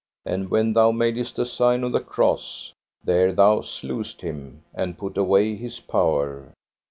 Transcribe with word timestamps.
And 0.25 0.49
when 0.49 0.73
thou 0.73 0.91
madest 0.91 1.37
a 1.37 1.45
sign 1.45 1.83
of 1.83 1.91
the 1.91 1.99
cross, 1.99 2.73
there 3.03 3.31
thou 3.31 3.61
slewest 3.61 4.21
him, 4.21 4.63
and 4.73 4.97
put 4.97 5.15
away 5.15 5.55
his 5.55 5.79
power. 5.79 6.53